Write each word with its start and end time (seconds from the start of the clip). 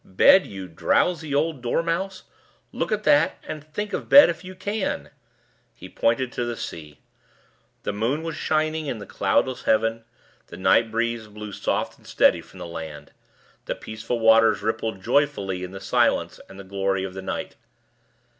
Bed, 0.03 0.47
you 0.47 0.67
drowsy 0.67 1.35
old 1.35 1.61
dormouse! 1.61 2.23
Look 2.71 2.91
at 2.91 3.03
that, 3.03 3.37
and 3.47 3.63
think 3.63 3.93
of 3.93 4.09
bed 4.09 4.31
if 4.31 4.43
you 4.43 4.55
can!" 4.55 5.11
He 5.75 5.89
pointed 5.89 6.31
to 6.31 6.43
the 6.43 6.57
sea. 6.57 7.01
The 7.83 7.93
moon 7.93 8.23
was 8.23 8.35
shining 8.35 8.87
in 8.87 8.97
the 8.97 9.05
cloudless 9.05 9.61
heaven; 9.65 10.03
the 10.47 10.57
night 10.57 10.89
breeze 10.89 11.27
blew 11.27 11.51
soft 11.51 11.99
and 11.99 12.07
steady 12.07 12.41
from 12.41 12.57
the 12.57 12.65
land; 12.65 13.11
the 13.65 13.75
peaceful 13.75 14.19
waters 14.19 14.63
rippled 14.63 15.03
joyfully 15.03 15.63
in 15.63 15.69
the 15.69 15.79
silence 15.79 16.39
and 16.49 16.59
the 16.59 16.63
glory 16.63 17.03
of 17.03 17.13
the 17.13 17.21
night. 17.21 17.55